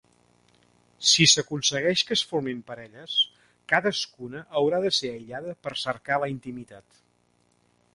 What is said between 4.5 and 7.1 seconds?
haurà de ser aïllada per cercar la intimitat.